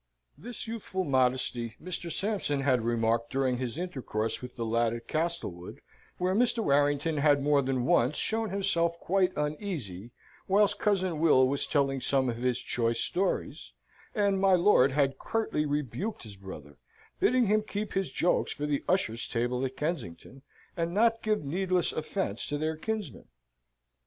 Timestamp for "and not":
20.75-21.21